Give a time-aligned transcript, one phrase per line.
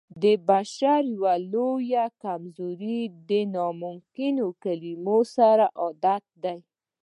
[0.23, 6.57] د بشر يوه لويه کمزوري د ناممکن کلمې سره عادت دی.